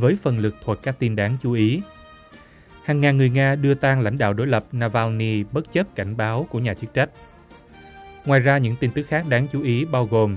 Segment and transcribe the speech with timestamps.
[0.00, 1.82] với phần lực thuật các tin đáng chú ý.
[2.84, 6.46] Hàng ngàn người Nga đưa tang lãnh đạo đối lập Navalny bất chấp cảnh báo
[6.50, 7.10] của nhà chức trách.
[8.24, 10.36] Ngoài ra, những tin tức khác đáng chú ý bao gồm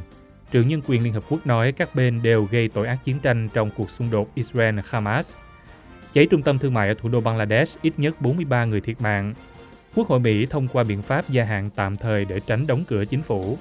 [0.51, 3.49] Trưởng nhân quyền Liên Hợp Quốc nói các bên đều gây tội ác chiến tranh
[3.53, 5.35] trong cuộc xung đột Israel-Hamas.
[6.13, 9.33] Cháy trung tâm thương mại ở thủ đô Bangladesh ít nhất 43 người thiệt mạng.
[9.95, 13.05] Quốc hội Mỹ thông qua biện pháp gia hạn tạm thời để tránh đóng cửa
[13.05, 13.57] chính phủ.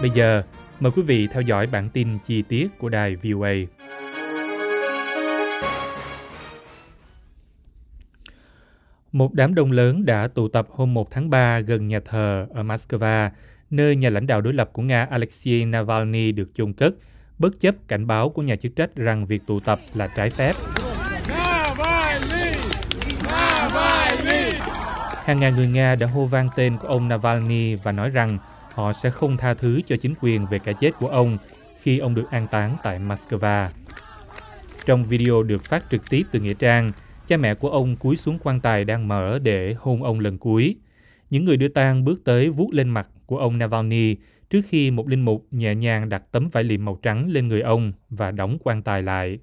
[0.00, 0.42] Bây giờ,
[0.80, 3.52] mời quý vị theo dõi bản tin chi tiết của đài VOA.
[9.12, 12.62] Một đám đông lớn đã tụ tập hôm 1 tháng 3 gần nhà thờ ở
[12.62, 13.30] Moscow,
[13.70, 16.94] nơi nhà lãnh đạo đối lập của Nga Alexei Navalny được chôn cất,
[17.38, 20.52] bất chấp cảnh báo của nhà chức trách rằng việc tụ tập là trái phép.
[25.24, 28.38] Hàng ngàn người Nga đã hô vang tên của ông Navalny và nói rằng
[28.76, 31.38] họ sẽ không tha thứ cho chính quyền về cái chết của ông
[31.80, 33.68] khi ông được an táng tại Moscow.
[34.86, 36.90] Trong video được phát trực tiếp từ Nghĩa Trang,
[37.26, 40.76] cha mẹ của ông cúi xuống quan tài đang mở để hôn ông lần cuối.
[41.30, 44.16] Những người đưa tang bước tới vuốt lên mặt của ông Navalny
[44.50, 47.60] trước khi một linh mục nhẹ nhàng đặt tấm vải liệm màu trắng lên người
[47.60, 49.38] ông và đóng quan tài lại.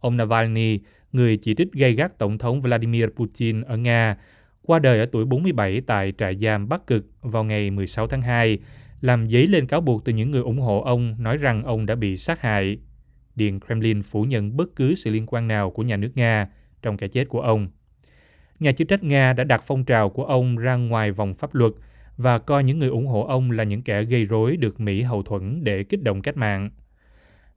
[0.00, 0.78] Ông Navalny,
[1.12, 4.16] người chỉ trích gay gắt Tổng thống Vladimir Putin ở Nga,
[4.62, 8.58] qua đời ở tuổi 47 tại trại giam Bắc Cực vào ngày 16 tháng 2,
[9.00, 11.94] làm dấy lên cáo buộc từ những người ủng hộ ông nói rằng ông đã
[11.94, 12.78] bị sát hại.
[13.34, 16.48] Điện Kremlin phủ nhận bất cứ sự liên quan nào của nhà nước Nga
[16.82, 17.68] trong cái chết của ông.
[18.60, 21.72] Nhà chức trách Nga đã đặt phong trào của ông ra ngoài vòng pháp luật
[22.16, 25.22] và coi những người ủng hộ ông là những kẻ gây rối được Mỹ hậu
[25.22, 26.70] thuẫn để kích động cách mạng.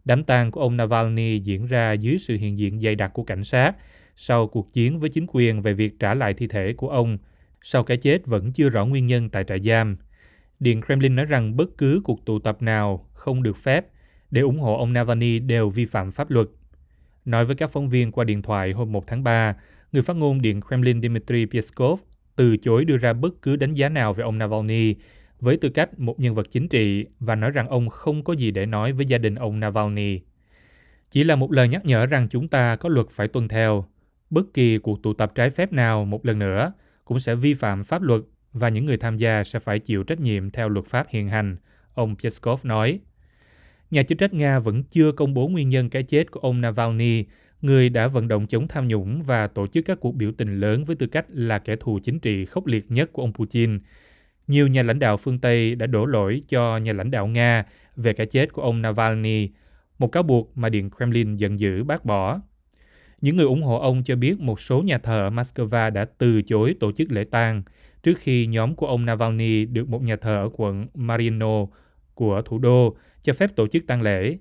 [0.05, 3.43] Đám tang của ông Navalny diễn ra dưới sự hiện diện dày đặc của cảnh
[3.43, 3.75] sát
[4.15, 7.17] sau cuộc chiến với chính quyền về việc trả lại thi thể của ông
[7.61, 9.97] sau cái chết vẫn chưa rõ nguyên nhân tại trại giam.
[10.59, 13.85] Điện Kremlin nói rằng bất cứ cuộc tụ tập nào không được phép
[14.31, 16.47] để ủng hộ ông Navalny đều vi phạm pháp luật.
[17.25, 19.55] Nói với các phóng viên qua điện thoại hôm 1 tháng 3,
[19.91, 22.01] người phát ngôn Điện Kremlin Dmitry Peskov
[22.35, 24.95] từ chối đưa ra bất cứ đánh giá nào về ông Navalny
[25.39, 28.51] với tư cách một nhân vật chính trị và nói rằng ông không có gì
[28.51, 30.19] để nói với gia đình ông Navalny.
[31.11, 33.85] Chỉ là một lời nhắc nhở rằng chúng ta có luật phải tuân theo.
[34.29, 36.73] Bất kỳ cuộc tụ tập trái phép nào một lần nữa
[37.05, 38.21] cũng sẽ vi phạm pháp luật
[38.53, 41.57] và những người tham gia sẽ phải chịu trách nhiệm theo luật pháp hiện hành,
[41.93, 42.99] ông Peskov nói.
[43.91, 47.25] Nhà chức trách Nga vẫn chưa công bố nguyên nhân cái chết của ông Navalny,
[47.61, 50.83] người đã vận động chống tham nhũng và tổ chức các cuộc biểu tình lớn
[50.83, 53.79] với tư cách là kẻ thù chính trị khốc liệt nhất của ông Putin.
[54.47, 57.65] Nhiều nhà lãnh đạo phương Tây đã đổ lỗi cho nhà lãnh đạo Nga
[57.95, 59.49] về cái chết của ông Navalny,
[59.99, 62.41] một cáo buộc mà Điện Kremlin giận dữ bác bỏ.
[63.25, 66.41] Những người ủng hộ ông cho biết một số nhà thờ ở Moscow đã từ
[66.41, 67.63] chối tổ chức lễ tang
[68.03, 71.65] trước khi nhóm của ông Navalny được một nhà thờ ở quận Marino
[72.13, 74.37] của thủ đô cho phép tổ chức tang lễ.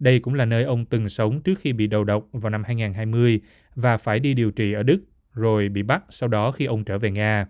[0.00, 3.40] Đây cũng là nơi ông từng sống trước khi bị đầu độc vào năm 2020
[3.74, 5.00] và phải đi điều trị ở Đức,
[5.34, 7.46] rồi bị bắt sau đó khi ông trở về Nga.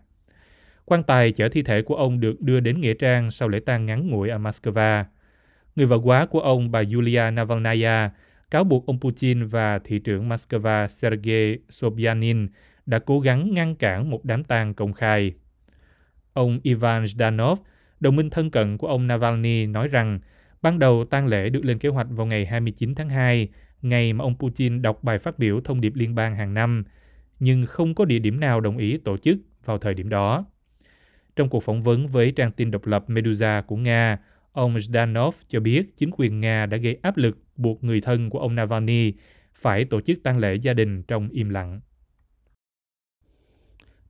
[0.84, 3.86] Quan tài chở thi thể của ông được đưa đến Nghĩa Trang sau lễ tang
[3.86, 5.04] ngắn ngủi ở Moscow.
[5.76, 8.10] Người vợ quá của ông, bà Yulia Navalnaya,
[8.50, 12.48] cáo buộc ông Putin và thị trưởng Moscow Sergei Sobyanin
[12.86, 15.32] đã cố gắng ngăn cản một đám tang công khai.
[16.32, 17.56] Ông Ivan Zhdanov,
[18.00, 20.20] đồng minh thân cận của ông Navalny nói rằng
[20.62, 23.48] ban đầu tang lễ được lên kế hoạch vào ngày 29 tháng 2,
[23.82, 26.84] ngày mà ông Putin đọc bài phát biểu thông điệp liên bang hàng năm,
[27.40, 30.44] nhưng không có địa điểm nào đồng ý tổ chức vào thời điểm đó.
[31.36, 34.18] Trong cuộc phỏng vấn với trang tin độc lập Meduza của Nga,
[34.58, 38.38] ông Zhdanov cho biết chính quyền Nga đã gây áp lực buộc người thân của
[38.38, 39.12] ông Navalny
[39.54, 41.80] phải tổ chức tang lễ gia đình trong im lặng.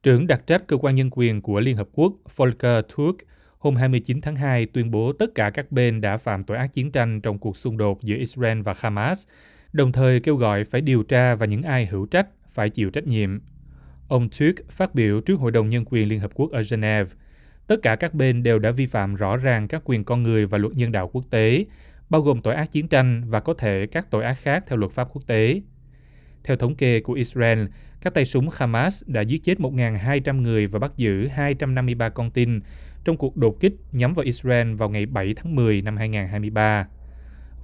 [0.03, 3.17] Trưởng đặc trách cơ quan nhân quyền của Liên Hợp Quốc Volker Turk
[3.59, 6.93] hôm 29 tháng 2 tuyên bố tất cả các bên đã phạm tội ác chiến
[6.93, 9.27] tranh trong cuộc xung đột giữa Israel và Hamas,
[9.73, 13.06] đồng thời kêu gọi phải điều tra và những ai hữu trách phải chịu trách
[13.06, 13.39] nhiệm.
[14.09, 17.11] Ông Turk phát biểu trước Hội đồng Nhân quyền Liên Hợp Quốc ở Geneva.
[17.69, 20.59] Tất cả các bên đều đã vi phạm rõ ràng các quyền con người và
[20.59, 21.65] luật nhân đạo quốc tế,
[22.11, 24.93] bao gồm tội ác chiến tranh và có thể các tội ác khác theo luật
[24.93, 25.61] pháp quốc tế.
[26.44, 27.65] Theo thống kê của Israel,
[28.00, 32.61] các tay súng Hamas đã giết chết 1.200 người và bắt giữ 253 con tin
[33.05, 36.87] trong cuộc đột kích nhắm vào Israel vào ngày 7 tháng 10 năm 2023.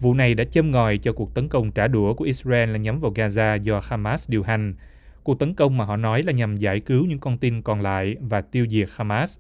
[0.01, 3.01] Vụ này đã châm ngòi cho cuộc tấn công trả đũa của Israel là nhắm
[3.01, 4.75] vào Gaza do Hamas điều hành.
[5.23, 8.17] Cuộc tấn công mà họ nói là nhằm giải cứu những con tin còn lại
[8.21, 9.39] và tiêu diệt Hamas.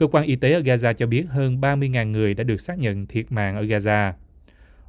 [0.00, 3.06] Cơ quan y tế ở Gaza cho biết hơn 30.000 người đã được xác nhận
[3.06, 4.12] thiệt mạng ở Gaza.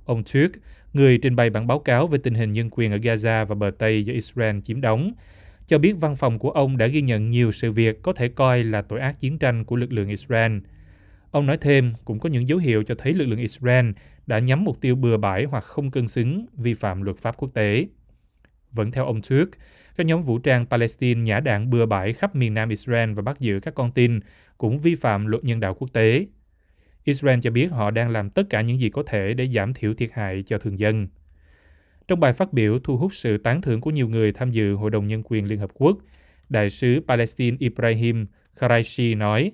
[0.06, 0.52] Ông Turk,
[0.94, 3.72] người trình bày bản báo cáo về tình hình nhân quyền ở Gaza và bờ
[3.78, 5.14] Tây do Israel chiếm đóng,
[5.68, 8.64] cho biết văn phòng của ông đã ghi nhận nhiều sự việc có thể coi
[8.64, 10.58] là tội ác chiến tranh của lực lượng Israel.
[11.32, 13.92] Ông nói thêm, cũng có những dấu hiệu cho thấy lực lượng Israel
[14.28, 17.50] đã nhắm mục tiêu bừa bãi hoặc không cân xứng vi phạm luật pháp quốc
[17.54, 17.88] tế.
[18.72, 19.50] Vẫn theo ông Turk,
[19.98, 23.40] các nhóm vũ trang Palestine nhả đạn bừa bãi khắp miền nam Israel và bắt
[23.40, 24.20] giữ các con tin
[24.58, 26.28] cũng vi phạm luật nhân đạo quốc tế.
[27.04, 29.94] Israel cho biết họ đang làm tất cả những gì có thể để giảm thiểu
[29.94, 31.08] thiệt hại cho thường dân.
[32.08, 34.92] Trong bài phát biểu thu hút sự tán thưởng của nhiều người tham dự Hội
[34.92, 35.98] đồng Nhân quyền Liên Hợp Quốc,
[36.50, 38.26] Đại sứ Palestine Ibrahim
[38.56, 39.52] Kharaishi nói,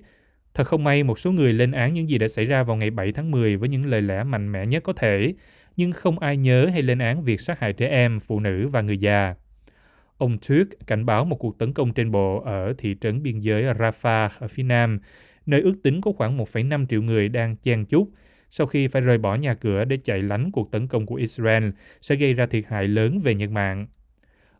[0.58, 2.90] Thật không may một số người lên án những gì đã xảy ra vào ngày
[2.90, 5.34] 7 tháng 10 với những lời lẽ mạnh mẽ nhất có thể,
[5.76, 8.80] nhưng không ai nhớ hay lên án việc sát hại trẻ em, phụ nữ và
[8.80, 9.34] người già.
[10.16, 13.62] Ông Turk cảnh báo một cuộc tấn công trên bộ ở thị trấn biên giới
[13.62, 14.98] Rafah ở phía nam,
[15.46, 18.10] nơi ước tính có khoảng 1,5 triệu người đang chen chúc
[18.50, 21.70] sau khi phải rời bỏ nhà cửa để chạy lánh cuộc tấn công của Israel
[22.00, 23.86] sẽ gây ra thiệt hại lớn về nhân mạng.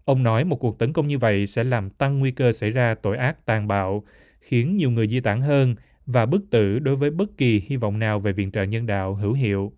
[0.05, 2.95] Ông nói một cuộc tấn công như vậy sẽ làm tăng nguy cơ xảy ra
[2.95, 4.05] tội ác tàn bạo,
[4.41, 5.75] khiến nhiều người di tản hơn
[6.09, 9.15] và bức tử đối với bất kỳ hy vọng nào về viện trợ nhân đạo
[9.15, 9.73] hữu hiệu.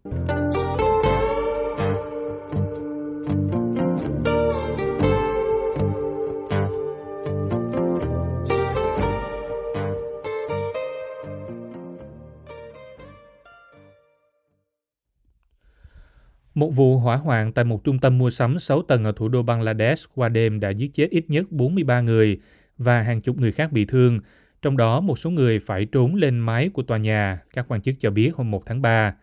[16.54, 19.42] Một vụ hỏa hoạn tại một trung tâm mua sắm 6 tầng ở thủ đô
[19.42, 22.40] Bangladesh qua đêm đã giết chết ít nhất 43 người
[22.78, 24.20] và hàng chục người khác bị thương,
[24.62, 27.94] trong đó một số người phải trốn lên mái của tòa nhà, các quan chức
[27.98, 29.14] cho biết hôm 1 tháng 3.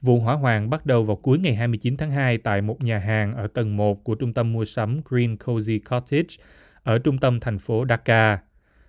[0.00, 3.34] Vụ hỏa hoạn bắt đầu vào cuối ngày 29 tháng 2 tại một nhà hàng
[3.34, 6.36] ở tầng 1 của trung tâm mua sắm Green Cozy Cottage
[6.82, 8.38] ở trung tâm thành phố Dhaka.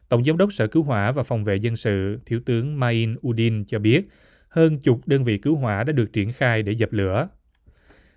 [0.09, 3.65] Tổng giám đốc Sở Cứu hỏa và Phòng vệ Dân sự, Thiếu tướng Main Udin
[3.65, 4.07] cho biết
[4.55, 7.27] hơn chục đơn vị cứu hỏa đã được triển khai để dập lửa.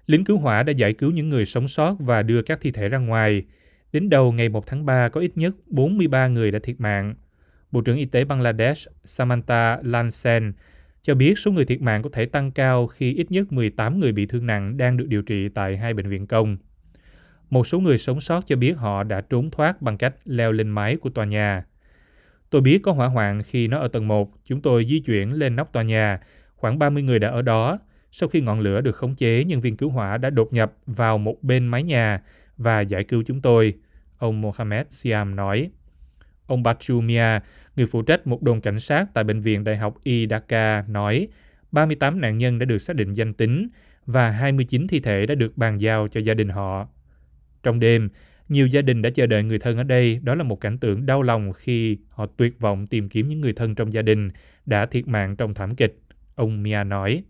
[0.06, 2.88] Lính cứu hỏa đã giải cứu những người sống sót và đưa các thi thể
[2.88, 3.42] ra ngoài.
[3.92, 7.14] Đến đầu ngày 1 tháng 3 có ít nhất 43 người đã thiệt mạng.
[7.70, 10.52] Bộ trưởng Y tế Bangladesh Samantha Lansen
[11.02, 14.12] cho biết số người thiệt mạng có thể tăng cao khi ít nhất 18 người
[14.12, 16.56] bị thương nặng đang được điều trị tại hai bệnh viện công.
[17.50, 20.68] Một số người sống sót cho biết họ đã trốn thoát bằng cách leo lên
[20.68, 21.64] mái của tòa nhà.
[22.50, 25.56] Tôi biết có hỏa hoạn khi nó ở tầng 1, chúng tôi di chuyển lên
[25.56, 26.20] nóc tòa nhà,
[26.56, 27.78] khoảng 30 người đã ở đó.
[28.10, 31.18] Sau khi ngọn lửa được khống chế, nhân viên cứu hỏa đã đột nhập vào
[31.18, 32.22] một bên mái nhà
[32.56, 33.74] và giải cứu chúng tôi,
[34.18, 35.70] ông Mohammed Siam nói.
[36.48, 37.40] Ông Bachu Mia,
[37.76, 41.28] người phụ trách một đồn cảnh sát tại Bệnh viện Đại học Y Dhaka nói
[41.72, 43.68] 38 nạn nhân đã được xác định danh tính
[44.06, 46.88] và 29 thi thể đã được bàn giao cho gia đình họ.
[47.62, 48.08] Trong đêm,
[48.48, 50.20] nhiều gia đình đã chờ đợi người thân ở đây.
[50.22, 53.52] Đó là một cảnh tượng đau lòng khi họ tuyệt vọng tìm kiếm những người
[53.52, 54.30] thân trong gia đình
[54.66, 55.98] đã thiệt mạng trong thảm kịch,
[56.34, 57.22] ông Mia nói.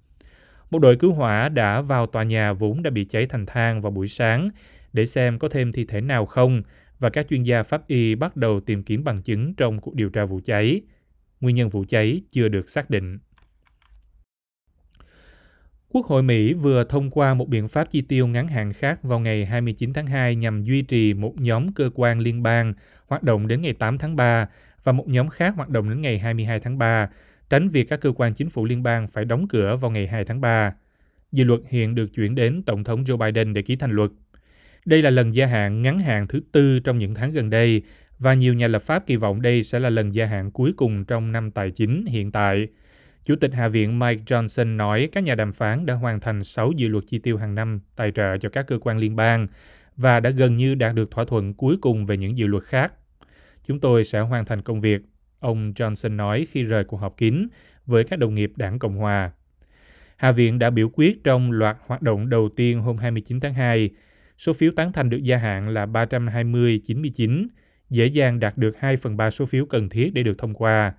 [0.71, 3.93] Một đội cứu hỏa đã vào tòa nhà vốn đã bị cháy thành than vào
[3.93, 4.49] buổi sáng
[4.93, 6.63] để xem có thêm thi thể nào không
[6.99, 10.11] và các chuyên gia pháp y bắt đầu tìm kiếm bằng chứng trong cuộc điều
[10.11, 10.81] tra vụ cháy.
[11.41, 13.19] Nguyên nhân vụ cháy chưa được xác định.
[15.89, 19.21] Quốc hội Mỹ vừa thông qua một biện pháp chi tiêu ngắn hạn khác vào
[19.21, 22.75] ngày 29 tháng 2 nhằm duy trì một nhóm cơ quan liên bang
[23.07, 24.49] hoạt động đến ngày 8 tháng 3
[24.85, 27.09] và một nhóm khác hoạt động đến ngày 22 tháng 3,
[27.51, 30.25] tránh việc các cơ quan chính phủ liên bang phải đóng cửa vào ngày 2
[30.25, 30.75] tháng 3.
[31.33, 34.11] Dự luật hiện được chuyển đến Tổng thống Joe Biden để ký thành luật.
[34.89, 37.83] Đây là lần gia hạn ngắn hạn thứ tư trong những tháng gần đây
[38.19, 41.05] và nhiều nhà lập pháp kỳ vọng đây sẽ là lần gia hạn cuối cùng
[41.05, 42.69] trong năm tài chính hiện tại.
[43.25, 46.73] Chủ tịch Hạ viện Mike Johnson nói các nhà đàm phán đã hoàn thành 6
[46.77, 49.47] dự luật chi tiêu hàng năm tài trợ cho các cơ quan liên bang
[49.97, 52.93] và đã gần như đạt được thỏa thuận cuối cùng về những dự luật khác.
[53.65, 55.03] Chúng tôi sẽ hoàn thành công việc,
[55.41, 57.49] ông Johnson nói khi rời cuộc họp kín
[57.87, 59.31] với các đồng nghiệp đảng Cộng Hòa.
[60.17, 63.91] Hạ viện đã biểu quyết trong loạt hoạt động đầu tiên hôm 29 tháng 2
[64.39, 67.47] Số phiếu tán thành được gia hạn là 320-99,
[67.91, 70.93] dễ dàng đạt được 2 phần 3 số phiếu cần thiết để được thông qua.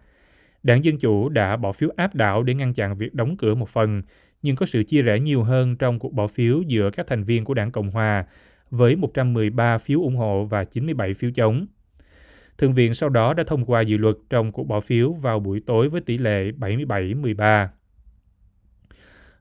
[0.63, 3.69] Đảng Dân Chủ đã bỏ phiếu áp đảo để ngăn chặn việc đóng cửa một
[3.69, 4.01] phần,
[4.41, 7.46] nhưng có sự chia rẽ nhiều hơn trong cuộc bỏ phiếu giữa các thành viên
[7.46, 8.25] của Đảng Cộng Hòa,
[8.69, 11.65] với 113 phiếu ủng hộ và 97 phiếu chống.
[12.58, 15.60] Thượng viện sau đó đã thông qua dự luật trong cuộc bỏ phiếu vào buổi
[15.65, 17.67] tối với tỷ lệ 77-13.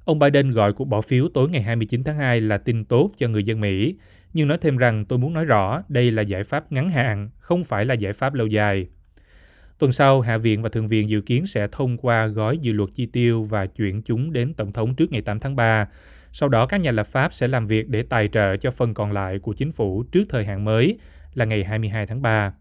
[0.09, 3.29] Ông Biden gọi cuộc bỏ phiếu tối ngày 29 tháng 2 là tin tốt cho
[3.29, 3.95] người dân Mỹ,
[4.33, 7.65] nhưng nói thêm rằng tôi muốn nói rõ đây là giải pháp ngắn hạn, không
[7.65, 8.87] phải là giải pháp lâu dài.
[9.79, 12.91] Tuần sau, Hạ viện và Thượng viện dự kiến sẽ thông qua gói dự luật
[12.95, 15.89] chi tiêu và chuyển chúng đến Tổng thống trước ngày 8 tháng 3.
[16.33, 19.13] Sau đó, các nhà lập pháp sẽ làm việc để tài trợ cho phần còn
[19.13, 20.99] lại của chính phủ trước thời hạn mới
[21.35, 22.53] là ngày 22 tháng 3.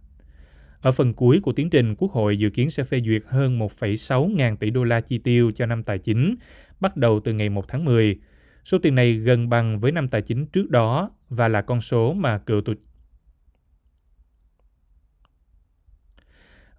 [0.81, 4.35] Ở phần cuối của tiến trình, Quốc hội dự kiến sẽ phê duyệt hơn 1,6
[4.35, 6.35] ngàn tỷ đô la chi tiêu cho năm tài chính,
[6.79, 8.19] bắt đầu từ ngày 1 tháng 10.
[8.65, 12.13] Số tiền này gần bằng với năm tài chính trước đó và là con số
[12.13, 12.73] mà cựu tù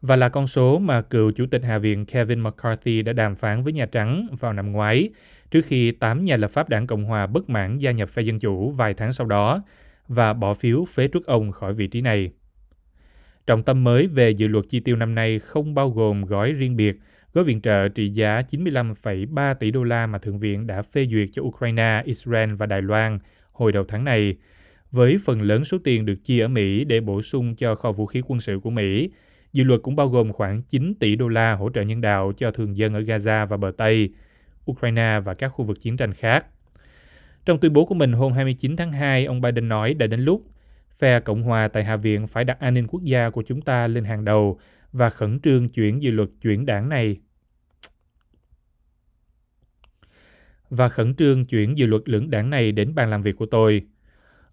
[0.03, 3.65] và là con số mà cựu Chủ tịch Hạ viện Kevin McCarthy đã đàm phán
[3.65, 5.11] với Nhà Trắng vào năm ngoái,
[5.51, 8.39] trước khi tám nhà lập pháp đảng Cộng hòa bất mãn gia nhập phe Dân
[8.39, 9.63] Chủ vài tháng sau đó
[10.09, 12.31] và bỏ phiếu phế truất ông khỏi vị trí này.
[13.49, 16.77] Trọng tâm mới về dự luật chi tiêu năm nay không bao gồm gói riêng
[16.77, 16.97] biệt,
[17.33, 21.29] gói viện trợ trị giá 95,3 tỷ đô la mà Thượng viện đã phê duyệt
[21.33, 23.19] cho Ukraine, Israel và Đài Loan
[23.53, 24.37] hồi đầu tháng này,
[24.91, 28.07] với phần lớn số tiền được chia ở Mỹ để bổ sung cho kho vũ
[28.07, 29.11] khí quân sự của Mỹ.
[29.53, 32.51] Dự luật cũng bao gồm khoảng 9 tỷ đô la hỗ trợ nhân đạo cho
[32.51, 34.11] thường dân ở Gaza và bờ Tây,
[34.71, 36.47] Ukraine và các khu vực chiến tranh khác.
[37.45, 40.43] Trong tuyên bố của mình hôm 29 tháng 2, ông Biden nói đã đến lúc
[40.99, 43.87] phe Cộng hòa tại Hạ viện phải đặt an ninh quốc gia của chúng ta
[43.87, 44.59] lên hàng đầu
[44.93, 47.17] và khẩn trương chuyển dự luật chuyển đảng này
[50.71, 53.83] và khẩn trương chuyển dự luật lưỡng đảng này đến bàn làm việc của tôi.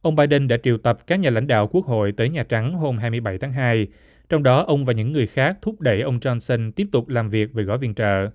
[0.01, 2.97] Ông Biden đã triệu tập các nhà lãnh đạo quốc hội tới Nhà Trắng hôm
[2.97, 3.87] 27 tháng 2,
[4.29, 7.53] trong đó ông và những người khác thúc đẩy ông Johnson tiếp tục làm việc
[7.53, 8.29] về gói viện trợ.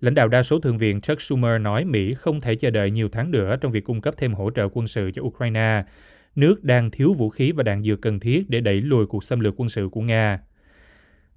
[0.00, 3.08] Lãnh đạo đa số thượng viện Chuck Schumer nói Mỹ không thể chờ đợi nhiều
[3.12, 5.84] tháng nữa trong việc cung cấp thêm hỗ trợ quân sự cho Ukraine.
[6.36, 9.40] Nước đang thiếu vũ khí và đạn dược cần thiết để đẩy lùi cuộc xâm
[9.40, 10.40] lược quân sự của Nga.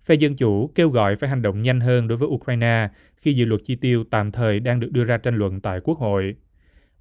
[0.04, 3.46] Phe Dân Chủ kêu gọi phải hành động nhanh hơn đối với Ukraine khi dự
[3.46, 6.36] luật chi tiêu tạm thời đang được đưa ra tranh luận tại Quốc hội.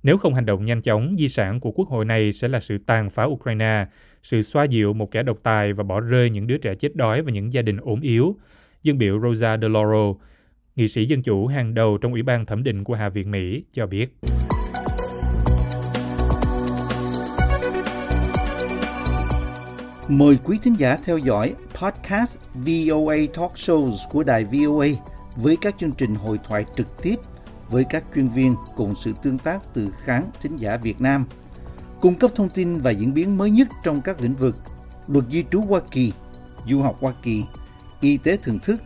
[0.03, 2.79] Nếu không hành động nhanh chóng, di sản của Quốc hội này sẽ là sự
[2.79, 3.87] tàn phá Ukraine,
[4.23, 7.23] sự xoa dịu một kẻ độc tài và bỏ rơi những đứa trẻ chết đói
[7.23, 8.37] và những gia đình ốm yếu.
[8.83, 10.15] Dân biểu Rosa DeLauro,
[10.77, 13.65] nghị sĩ Dân Chủ hàng đầu trong Ủy ban thẩm định của Hạ viện Mỹ,
[13.73, 14.17] cho biết.
[20.09, 24.87] Mời quý thính giả theo dõi podcast VOA Talk Shows của đài VOA
[25.37, 27.15] với các chương trình hội thoại trực tiếp
[27.71, 31.25] với các chuyên viên cùng sự tương tác từ khán thính giả Việt Nam,
[32.01, 34.57] cung cấp thông tin và diễn biến mới nhất trong các lĩnh vực
[35.09, 36.13] luật di trú Hoa Kỳ,
[36.69, 37.45] du học Hoa Kỳ,
[38.01, 38.83] y tế thưởng thức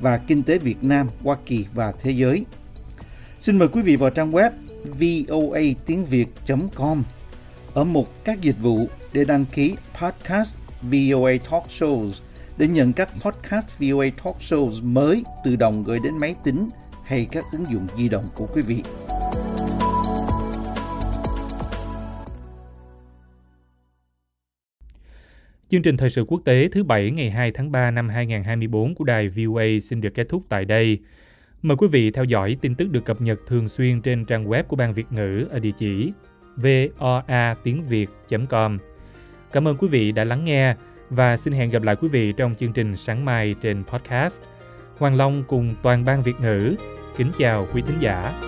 [0.00, 2.44] và kinh tế Việt Nam, Hoa Kỳ và thế giới.
[3.40, 4.50] Xin mời quý vị vào trang web
[4.84, 7.02] voa tiếng việt.com
[7.74, 12.10] ở mục các dịch vụ để đăng ký podcast VOA Talk Shows
[12.58, 16.68] để nhận các podcast VOA Talk Shows mới tự động gửi đến máy tính
[17.04, 18.82] hay các ứng dụng di động của quý vị.
[25.68, 29.04] Chương trình thời sự quốc tế thứ Bảy ngày 2 tháng 3 năm 2024 của
[29.04, 30.98] đài VOA xin được kết thúc tại đây.
[31.62, 34.62] Mời quý vị theo dõi tin tức được cập nhật thường xuyên trên trang web
[34.62, 36.12] của Ban Việt ngữ ở địa chỉ
[36.56, 38.78] voa tiếng việt.com.
[39.52, 40.74] Cảm ơn quý vị đã lắng nghe
[41.10, 44.42] và xin hẹn gặp lại quý vị trong chương trình sáng mai trên podcast.
[44.98, 46.76] Hoàng Long cùng toàn ban Việt ngữ
[47.16, 48.40] kính chào quý thính giả.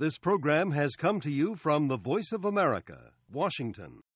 [0.00, 2.96] This program has come to you from the Voice of America,
[3.32, 4.11] Washington.